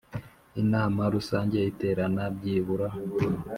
[0.61, 2.87] Inama rusange iterana byibura